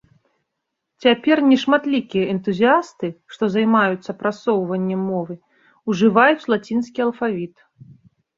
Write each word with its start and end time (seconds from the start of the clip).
Цяпер 1.05 1.41
нешматлікія 1.49 2.29
энтузіясты, 2.33 3.07
што 3.35 3.43
займаюцца 3.57 4.11
прасоўваннем 4.23 5.01
мовы, 5.11 5.35
ужываюць 5.95 6.49
лацінскі 6.55 6.99
алфавіт. 7.09 7.55